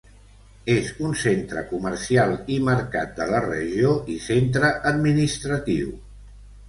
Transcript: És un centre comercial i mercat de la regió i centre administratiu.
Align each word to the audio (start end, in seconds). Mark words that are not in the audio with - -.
És 0.75 0.87
un 1.09 1.11
centre 1.23 1.61
comercial 1.73 2.33
i 2.55 2.57
mercat 2.71 3.13
de 3.21 3.27
la 3.35 3.43
regió 3.47 3.95
i 4.15 4.17
centre 4.27 4.73
administratiu. 4.95 5.93